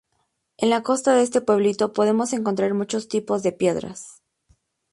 En 0.57 0.71
la 0.71 0.81
costa 0.81 1.13
de 1.15 1.21
este 1.21 1.41
pueblito 1.41 1.93
podemos 1.93 2.33
encontrar 2.33 2.73
muchos 2.73 3.07
tipos 3.07 3.43
de 3.43 3.51
piedras. 3.51 4.23